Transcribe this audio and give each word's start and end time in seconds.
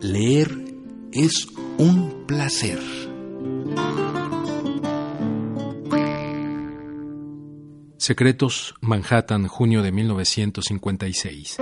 Leer 0.00 0.50
es 1.12 1.48
un 1.78 2.26
placer. 2.26 2.78
Secretos, 7.96 8.74
Manhattan, 8.80 9.48
junio 9.48 9.82
de 9.82 9.90
1956. 9.90 11.56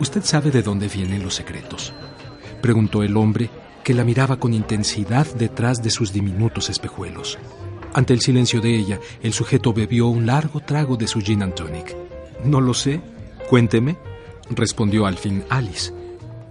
¿Usted 0.00 0.22
sabe 0.24 0.50
de 0.50 0.62
dónde 0.62 0.88
vienen 0.88 1.22
los 1.22 1.34
secretos? 1.34 1.92
Preguntó 2.62 3.02
el 3.02 3.16
hombre, 3.16 3.50
que 3.84 3.94
la 3.94 4.02
miraba 4.02 4.38
con 4.38 4.54
intensidad 4.54 5.26
detrás 5.34 5.82
de 5.82 5.90
sus 5.90 6.12
diminutos 6.12 6.70
espejuelos. 6.70 7.38
Ante 7.92 8.12
el 8.12 8.20
silencio 8.20 8.60
de 8.60 8.74
ella, 8.74 8.98
el 9.22 9.32
sujeto 9.32 9.72
bebió 9.72 10.08
un 10.08 10.26
largo 10.26 10.58
trago 10.60 10.96
de 10.96 11.06
su 11.06 11.20
gin 11.20 11.42
and 11.42 11.54
tonic. 11.54 11.94
No 12.44 12.60
lo 12.60 12.74
sé. 12.74 13.00
Cuénteme, 13.48 13.96
respondió 14.50 15.06
al 15.06 15.16
fin 15.16 15.44
Alice. 15.48 15.92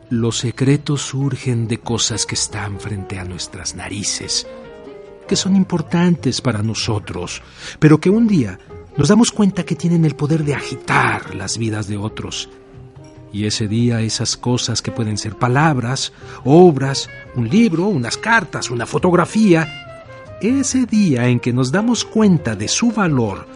Los 0.09 0.38
secretos 0.38 1.02
surgen 1.02 1.67
de 1.67 1.80
cosas 1.80 2.25
que 2.25 2.36
están 2.36 2.80
frente 2.80 3.20
a 3.20 3.25
nuestras 3.25 3.75
narices, 3.75 4.47
que 5.28 5.36
son 5.36 5.56
importantes 5.56 6.40
para 6.40 6.62
nosotros, 6.62 7.42
pero 7.80 8.00
que 8.00 8.09
un 8.09 8.28
día 8.28 8.59
nos 8.95 9.09
damos 9.09 9.31
cuenta 9.31 9.66
que 9.66 9.75
tienen 9.75 10.06
el 10.06 10.16
poder 10.16 10.44
de 10.44 10.53
agitar 10.53 11.34
las 11.34 11.58
vidas 11.58 11.88
de 11.88 11.97
otros. 11.97 12.50
Y 13.34 13.48
ese 13.48 13.67
día 13.67 14.00
esas 14.02 14.38
cosas 14.38 14.84
que 14.84 14.92
pueden 14.92 15.17
ser 15.17 15.36
palabras, 15.36 16.14
obras, 16.45 17.09
un 17.36 17.50
libro, 17.50 17.88
unas 17.88 18.16
cartas, 18.16 18.70
una 18.70 18.86
fotografía, 18.86 20.38
ese 20.40 20.86
día 20.86 21.28
en 21.28 21.40
que 21.40 21.52
nos 21.52 21.72
damos 21.72 22.06
cuenta 22.06 22.56
de 22.56 22.67
su 22.67 22.92
valor, 22.92 23.48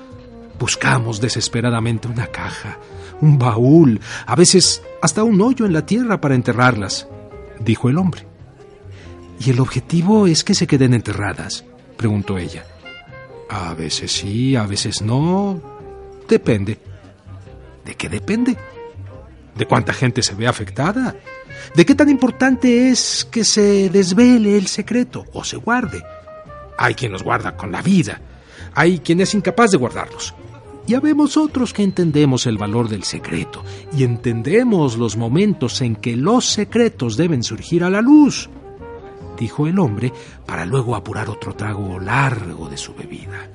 buscamos 0.59 1.21
desesperadamente 1.21 2.07
una 2.07 2.25
caja, 2.25 2.79
un 3.21 3.37
baúl, 3.37 4.01
a 4.25 4.35
veces 4.35 4.81
hasta 4.99 5.23
un 5.23 5.39
hoyo 5.41 5.67
en 5.67 5.73
la 5.73 5.85
tierra 5.85 6.19
para 6.19 6.33
enterrarlas, 6.33 7.07
dijo 7.59 7.87
el 7.87 7.99
hombre. 7.99 8.25
¿Y 9.39 9.51
el 9.51 9.59
objetivo 9.59 10.25
es 10.25 10.43
que 10.43 10.55
se 10.55 10.65
queden 10.65 10.95
enterradas? 10.95 11.65
preguntó 11.97 12.39
ella. 12.39 12.65
A 13.49 13.75
veces 13.75 14.11
sí, 14.11 14.55
a 14.55 14.65
veces 14.65 15.03
no. 15.03 15.61
Depende. 16.27 16.79
¿De 17.85 17.93
qué 17.93 18.09
depende? 18.09 18.57
¿De 19.57 19.65
cuánta 19.65 19.93
gente 19.93 20.21
se 20.21 20.35
ve 20.35 20.47
afectada? 20.47 21.15
¿De 21.75 21.85
qué 21.85 21.95
tan 21.95 22.09
importante 22.09 22.89
es 22.89 23.27
que 23.29 23.43
se 23.43 23.89
desvele 23.89 24.57
el 24.57 24.67
secreto 24.67 25.25
o 25.33 25.43
se 25.43 25.57
guarde? 25.57 26.03
Hay 26.77 26.93
quien 26.93 27.11
los 27.11 27.23
guarda 27.23 27.57
con 27.57 27.71
la 27.71 27.81
vida. 27.81 28.21
Hay 28.75 28.99
quien 28.99 29.21
es 29.21 29.33
incapaz 29.33 29.71
de 29.71 29.77
guardarlos. 29.77 30.35
Y 30.85 30.93
habemos 30.93 31.35
otros 31.35 31.73
que 31.73 31.83
entendemos 31.83 32.45
el 32.45 32.57
valor 32.57 32.87
del 32.87 33.03
secreto 33.03 33.61
y 33.91 34.03
entendemos 34.03 34.97
los 34.97 35.17
momentos 35.17 35.81
en 35.81 35.97
que 35.97 36.15
los 36.15 36.45
secretos 36.45 37.17
deben 37.17 37.43
surgir 37.43 37.83
a 37.83 37.89
la 37.89 38.01
luz, 38.01 38.49
dijo 39.37 39.67
el 39.67 39.79
hombre 39.79 40.13
para 40.45 40.65
luego 40.65 40.95
apurar 40.95 41.29
otro 41.29 41.53
trago 41.55 41.99
largo 41.99 42.69
de 42.69 42.77
su 42.77 42.93
bebida. 42.93 43.49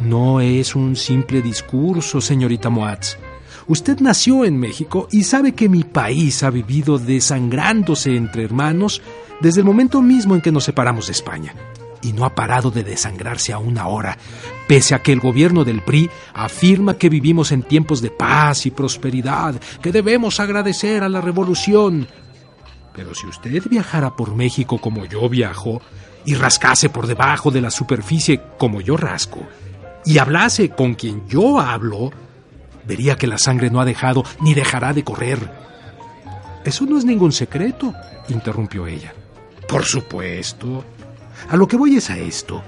No 0.00 0.40
es 0.42 0.74
un 0.74 0.96
simple 0.96 1.40
discurso, 1.40 2.20
señorita 2.20 2.68
Moatz. 2.68 3.16
Usted 3.66 4.00
nació 4.00 4.44
en 4.44 4.58
México 4.58 5.08
y 5.10 5.24
sabe 5.24 5.52
que 5.52 5.68
mi 5.68 5.84
país 5.84 6.42
ha 6.42 6.50
vivido 6.50 6.98
desangrándose 6.98 8.14
entre 8.16 8.44
hermanos 8.44 9.00
desde 9.40 9.60
el 9.60 9.66
momento 9.66 10.02
mismo 10.02 10.34
en 10.34 10.42
que 10.42 10.52
nos 10.52 10.64
separamos 10.64 11.06
de 11.06 11.12
España 11.12 11.54
y 12.04 12.12
no 12.12 12.26
ha 12.26 12.34
parado 12.34 12.70
de 12.70 12.84
desangrarse 12.84 13.52
aún 13.52 13.78
ahora, 13.78 14.18
pese 14.68 14.94
a 14.94 15.02
que 15.02 15.12
el 15.12 15.20
gobierno 15.20 15.64
del 15.64 15.80
PRI 15.80 16.10
afirma 16.34 16.98
que 16.98 17.08
vivimos 17.08 17.50
en 17.50 17.62
tiempos 17.62 18.02
de 18.02 18.10
paz 18.10 18.66
y 18.66 18.70
prosperidad, 18.70 19.54
que 19.80 19.90
debemos 19.90 20.38
agradecer 20.38 21.02
a 21.02 21.08
la 21.08 21.22
revolución. 21.22 22.06
Pero 22.94 23.14
si 23.14 23.26
usted 23.26 23.62
viajara 23.70 24.14
por 24.14 24.34
México 24.34 24.78
como 24.78 25.06
yo 25.06 25.28
viajo, 25.30 25.80
y 26.26 26.34
rascase 26.34 26.90
por 26.90 27.06
debajo 27.06 27.50
de 27.50 27.60
la 27.60 27.70
superficie 27.70 28.40
como 28.58 28.82
yo 28.82 28.96
rasco, 28.98 29.40
y 30.04 30.18
hablase 30.18 30.70
con 30.70 30.94
quien 30.94 31.26
yo 31.26 31.58
hablo, 31.58 32.12
vería 32.86 33.16
que 33.16 33.26
la 33.26 33.38
sangre 33.38 33.70
no 33.70 33.80
ha 33.80 33.84
dejado 33.84 34.24
ni 34.40 34.54
dejará 34.54 34.92
de 34.92 35.04
correr. 35.04 35.38
Eso 36.64 36.86
no 36.86 36.98
es 36.98 37.04
ningún 37.04 37.32
secreto, 37.32 37.92
interrumpió 38.28 38.86
ella. 38.86 39.12
Por 39.68 39.84
supuesto, 39.84 40.84
a 41.48 41.56
lo 41.56 41.68
que 41.68 41.76
voy 41.76 41.96
es 41.96 42.10
a 42.10 42.18
esto. 42.18 42.62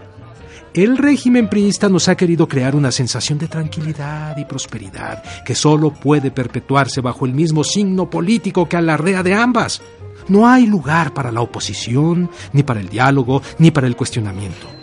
El 0.74 0.98
régimen 0.98 1.48
priista 1.48 1.88
nos 1.88 2.08
ha 2.08 2.16
querido 2.16 2.46
crear 2.46 2.76
una 2.76 2.92
sensación 2.92 3.38
de 3.38 3.48
tranquilidad 3.48 4.36
y 4.36 4.44
prosperidad 4.44 5.22
que 5.42 5.54
solo 5.54 5.90
puede 5.90 6.30
perpetuarse 6.30 7.00
bajo 7.00 7.24
el 7.24 7.32
mismo 7.32 7.64
signo 7.64 8.10
político 8.10 8.68
que 8.68 8.76
alardea 8.76 9.22
de 9.22 9.32
ambas. 9.32 9.80
No 10.28 10.46
hay 10.46 10.66
lugar 10.66 11.14
para 11.14 11.32
la 11.32 11.40
oposición, 11.40 12.28
ni 12.52 12.62
para 12.62 12.80
el 12.80 12.90
diálogo, 12.90 13.40
ni 13.58 13.70
para 13.70 13.86
el 13.86 13.96
cuestionamiento. 13.96 14.75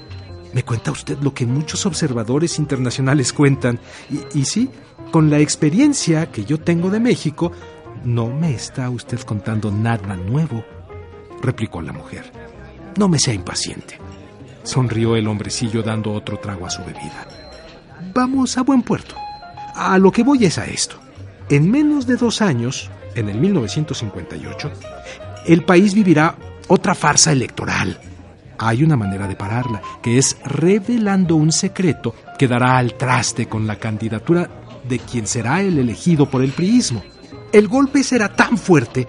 Me 0.53 0.64
cuenta 0.64 0.91
usted 0.91 1.18
lo 1.19 1.34
que 1.34 1.46
muchos 1.46 1.86
observadores 1.86 2.59
internacionales 2.59 3.34
cuentan, 3.34 3.80
y, 4.34 4.46
sí, 4.46 4.69
con 5.12 5.30
la 5.30 5.40
experiencia 5.40 6.31
que 6.31 6.46
yo 6.46 6.59
tengo 6.59 6.90
de 6.90 7.00
México, 7.00 7.52
no 8.03 8.28
me 8.28 8.53
está 8.53 8.90
usted 8.90 9.19
contando 9.22 9.72
nada 9.72 10.16
nuevo, 10.16 10.64
replicó 11.41 11.81
la 11.81 11.91
mujer. 11.91 12.31
No 12.97 13.08
me 13.08 13.18
sea 13.18 13.34
impaciente. 13.34 13.97
Sonrió 14.62 15.16
el 15.16 15.28
hombrecillo 15.28 15.81
dando 15.81 16.12
otro 16.14 16.38
trago 16.38 16.68
a 16.68 16.70
su 16.70 16.84
bebida. 16.84 17.28
Vamos 18.14 18.58
a 18.58 18.62
buen 18.62 18.84
puerto. 18.84 19.16
A 19.75 19.97
lo 19.97 20.12
que 20.12 20.24
voy 20.24 20.46
es 20.46 20.59
a 20.59 20.66
esto. 20.66 20.97
En 21.50 21.70
menos 21.70 22.06
de 22.06 22.16
dos 22.16 22.41
años, 22.41 22.91
en 23.16 23.28
el 23.28 23.40
1958, 23.40 24.72
el 25.47 25.66
país 25.66 25.94
vivirá 25.94 26.35
otra 26.68 26.94
farsa 26.96 27.31
electoral. 27.31 28.00
Hay 28.66 28.81
una 28.81 28.96
manera 28.96 29.28
de 29.28 29.35
pararla, 29.35 29.81
que 30.01 30.18
es 30.18 30.38
revelando 30.46 31.35
un 31.35 31.51
secreto 31.51 32.16
que 32.40 32.47
dará 32.47 32.78
al 32.78 32.94
traste 32.94 33.47
con 33.47 33.68
la 33.68 33.75
candidatura 33.75 34.50
de 34.88 35.00
quien 35.00 35.28
será 35.28 35.62
el 35.62 35.78
elegido 35.79 36.29
por 36.29 36.41
el 36.41 36.51
priismo. 36.51 37.03
El 37.52 37.68
golpe 37.68 38.03
será 38.03 38.29
tan 38.29 38.57
fuerte 38.57 39.06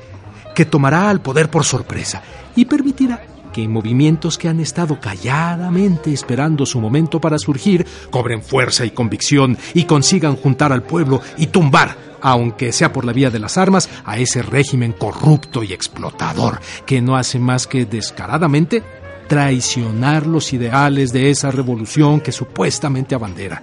que 0.57 0.65
tomará 0.65 1.09
al 1.09 1.21
poder 1.21 1.51
por 1.51 1.65
sorpresa 1.65 2.21
y 2.57 2.65
permitirá 2.65 3.27
que 3.53 3.69
movimientos 3.69 4.37
que 4.37 4.49
han 4.49 4.59
estado 4.59 4.99
calladamente 4.99 6.13
esperando 6.13 6.67
su 6.67 6.81
momento 6.81 7.21
para 7.21 7.39
surgir 7.39 7.87
cobren 8.11 8.43
fuerza 8.43 8.85
y 8.85 8.91
convicción 8.91 9.57
y 9.73 9.85
consigan 9.85 10.35
juntar 10.35 10.73
al 10.73 10.83
pueblo 10.83 11.23
y 11.37 11.47
tumbar, 11.47 11.97
aunque 12.21 12.73
sea 12.73 12.93
por 12.93 13.05
la 13.05 13.13
vía 13.13 13.31
de 13.31 13.39
las 13.39 13.57
armas, 13.57 13.89
a 14.05 14.19
ese 14.19 14.43
régimen 14.43 14.93
corrupto 14.93 15.63
y 15.63 15.73
explotador 15.73 16.61
que 16.85 17.01
no 17.01 17.15
hace 17.15 17.39
más 17.39 17.69
que 17.69 17.87
descaradamente 17.87 18.83
traicionar 19.29 20.27
los 20.27 20.53
ideales 20.53 21.13
de 21.13 21.31
esa 21.31 21.51
revolución 21.51 22.21
que 22.21 22.33
supuestamente 22.33 23.15
abandera. 23.15 23.63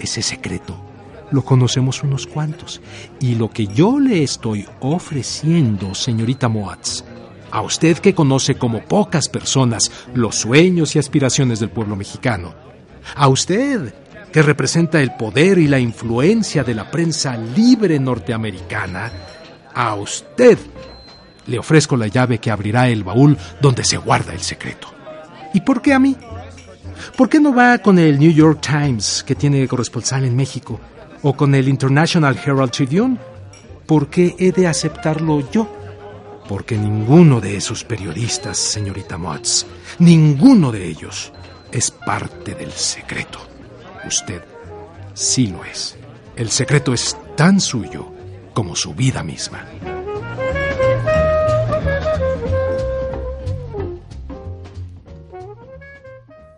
Ese 0.00 0.22
secreto 0.22 0.88
lo 1.30 1.44
conocemos 1.44 2.02
unos 2.02 2.26
cuantos. 2.26 2.80
Y 3.20 3.34
lo 3.34 3.50
que 3.50 3.66
yo 3.66 3.98
le 3.98 4.22
estoy 4.22 4.66
ofreciendo, 4.80 5.94
señorita 5.94 6.48
Moatz, 6.48 7.04
a 7.50 7.62
usted 7.62 7.98
que 7.98 8.14
conoce 8.14 8.56
como 8.56 8.84
pocas 8.84 9.28
personas 9.28 9.90
los 10.14 10.36
sueños 10.36 10.94
y 10.94 10.98
aspiraciones 10.98 11.60
del 11.60 11.70
pueblo 11.70 11.96
mexicano, 11.96 12.54
a 13.16 13.28
usted 13.28 13.94
que 14.32 14.42
representa 14.42 15.00
el 15.00 15.12
poder 15.12 15.58
y 15.58 15.66
la 15.66 15.78
influencia 15.78 16.62
de 16.62 16.74
la 16.74 16.90
prensa 16.90 17.36
libre 17.36 17.98
norteamericana, 17.98 19.10
a 19.74 19.94
usted 19.94 20.58
le 21.48 21.58
ofrezco 21.58 21.96
la 21.96 22.06
llave 22.06 22.38
que 22.38 22.50
abrirá 22.50 22.88
el 22.88 23.02
baúl 23.02 23.36
donde 23.60 23.84
se 23.84 23.96
guarda 23.96 24.32
el 24.32 24.40
secreto. 24.40 24.88
¿Y 25.52 25.62
por 25.62 25.82
qué 25.82 25.94
a 25.94 25.98
mí? 25.98 26.16
¿Por 27.16 27.28
qué 27.28 27.40
no 27.40 27.54
va 27.54 27.78
con 27.78 27.98
el 27.98 28.18
New 28.18 28.30
York 28.30 28.60
Times, 28.60 29.24
que 29.26 29.34
tiene 29.34 29.66
corresponsal 29.66 30.24
en 30.24 30.36
México, 30.36 30.78
o 31.22 31.34
con 31.34 31.54
el 31.54 31.68
International 31.68 32.38
Herald 32.44 32.70
Tribune? 32.70 33.18
¿Por 33.86 34.08
qué 34.08 34.36
he 34.38 34.52
de 34.52 34.66
aceptarlo 34.66 35.50
yo? 35.50 35.74
Porque 36.48 36.76
ninguno 36.76 37.40
de 37.40 37.56
esos 37.56 37.84
periodistas, 37.84 38.58
señorita 38.58 39.18
Motz, 39.18 39.64
ninguno 39.98 40.70
de 40.70 40.86
ellos 40.86 41.32
es 41.72 41.90
parte 41.90 42.54
del 42.54 42.72
secreto. 42.72 43.38
Usted 44.06 44.42
sí 45.14 45.48
lo 45.48 45.64
es. 45.64 45.96
El 46.36 46.50
secreto 46.50 46.92
es 46.92 47.16
tan 47.36 47.60
suyo 47.60 48.12
como 48.54 48.76
su 48.76 48.94
vida 48.94 49.22
misma. 49.22 49.64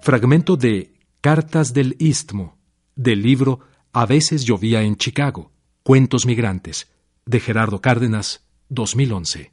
Fragmento 0.03 0.57
de 0.57 0.95
Cartas 1.21 1.75
del 1.75 1.95
Istmo, 1.99 2.57
del 2.97 3.23
libro 3.23 3.61
A 3.93 4.07
veces 4.07 4.45
llovía 4.45 4.81
en 4.83 4.97
Chicago, 4.97 5.53
Cuentos 5.83 6.25
Migrantes, 6.25 6.91
de 7.27 7.39
Gerardo 7.39 7.83
Cárdenas, 7.83 8.47
2011. 8.71 9.53